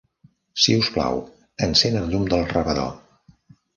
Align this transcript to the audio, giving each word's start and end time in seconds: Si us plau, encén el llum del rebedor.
Si 0.61 0.77
us 0.77 0.87
plau, 0.95 1.21
encén 1.67 1.99
el 2.01 2.09
llum 2.15 2.27
del 2.33 2.49
rebedor. 2.55 2.91